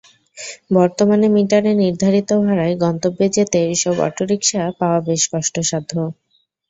বর্তমানে 0.71 1.27
মিটারে 1.35 1.71
নির্ধারিত 1.81 2.29
ভাড়ায় 2.43 2.75
গন্তব্যে 2.83 3.25
যেতে 3.35 3.59
এসব 3.67 3.95
অটোরিকশা 4.07 4.61
পাওয়া 4.79 4.99
বেশ 5.07 5.21
কষ্টসাধ্য। 5.31 5.91